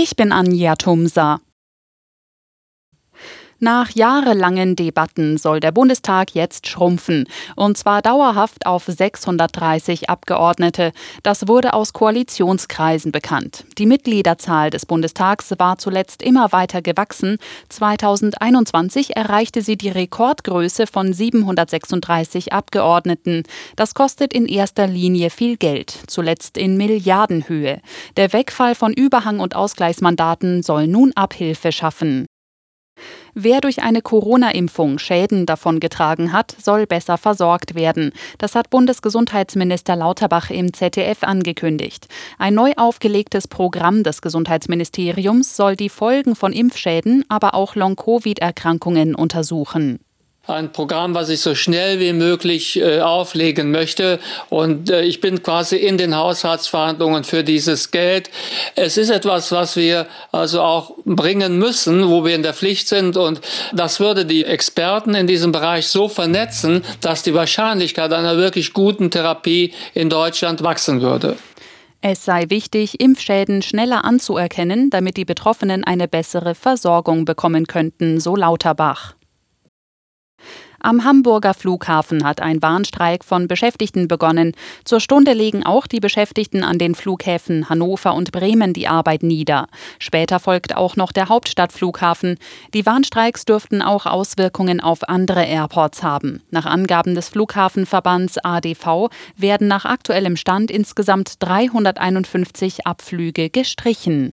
[0.00, 1.40] Ich bin Anja Tumsa.
[3.60, 10.92] Nach jahrelangen Debatten soll der Bundestag jetzt schrumpfen, und zwar dauerhaft auf 630 Abgeordnete.
[11.24, 13.64] Das wurde aus Koalitionskreisen bekannt.
[13.76, 17.38] Die Mitgliederzahl des Bundestags war zuletzt immer weiter gewachsen.
[17.68, 23.42] 2021 erreichte sie die Rekordgröße von 736 Abgeordneten.
[23.74, 27.80] Das kostet in erster Linie viel Geld, zuletzt in Milliardenhöhe.
[28.16, 32.26] Der Wegfall von Überhang- und Ausgleichsmandaten soll nun Abhilfe schaffen.
[33.34, 38.12] Wer durch eine Corona-Impfung Schäden davongetragen hat, soll besser versorgt werden.
[38.38, 42.08] Das hat Bundesgesundheitsminister Lauterbach im ZDF angekündigt.
[42.38, 50.00] Ein neu aufgelegtes Programm des Gesundheitsministeriums soll die Folgen von Impfschäden, aber auch Long-Covid-Erkrankungen untersuchen
[50.48, 54.18] ein Programm, was ich so schnell wie möglich äh, auflegen möchte.
[54.48, 58.30] Und äh, ich bin quasi in den Haushaltsverhandlungen für dieses Geld.
[58.74, 63.16] Es ist etwas, was wir also auch bringen müssen, wo wir in der Pflicht sind.
[63.16, 68.72] Und das würde die Experten in diesem Bereich so vernetzen, dass die Wahrscheinlichkeit einer wirklich
[68.72, 71.36] guten Therapie in Deutschland wachsen würde.
[72.00, 78.36] Es sei wichtig, Impfschäden schneller anzuerkennen, damit die Betroffenen eine bessere Versorgung bekommen könnten, so
[78.36, 79.17] Lauterbach.
[80.80, 84.52] Am Hamburger Flughafen hat ein Warnstreik von Beschäftigten begonnen.
[84.84, 89.66] Zur Stunde legen auch die Beschäftigten an den Flughäfen Hannover und Bremen die Arbeit nieder.
[89.98, 92.38] Später folgt auch noch der Hauptstadtflughafen.
[92.74, 96.42] Die Warnstreiks dürften auch Auswirkungen auf andere Airports haben.
[96.50, 104.30] Nach Angaben des Flughafenverbands ADV werden nach aktuellem Stand insgesamt 351 Abflüge gestrichen.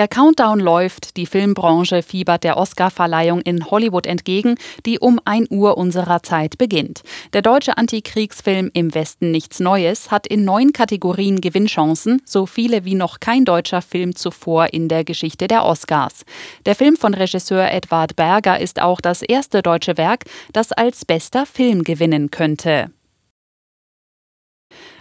[0.00, 4.54] Der Countdown läuft, die Filmbranche fiebert der Oscarverleihung in Hollywood entgegen,
[4.86, 7.02] die um 1 Uhr unserer Zeit beginnt.
[7.34, 12.94] Der deutsche Antikriegsfilm Im Westen nichts Neues hat in neun Kategorien Gewinnchancen, so viele wie
[12.94, 16.24] noch kein deutscher Film zuvor in der Geschichte der Oscars.
[16.64, 21.44] Der Film von Regisseur Edward Berger ist auch das erste deutsche Werk, das als bester
[21.44, 22.90] Film gewinnen könnte.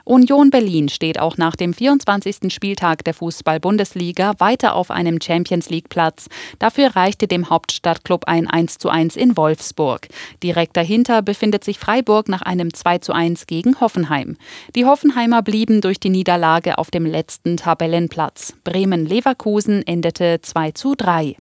[0.09, 2.52] Union Berlin steht auch nach dem 24.
[2.52, 6.30] Spieltag der Fußball-Bundesliga weiter auf einem Champions League-Platz.
[6.58, 10.08] Dafür reichte dem Hauptstadtklub ein 1:1 in Wolfsburg.
[10.42, 14.38] Direkt dahinter befindet sich Freiburg nach einem 2:1 gegen Hoffenheim.
[14.75, 18.56] Die Hoffenheimer blieben durch die Niederlage auf dem letzten Tabellenplatz.
[18.64, 21.38] Bremen-Leverkusen endete 2:3.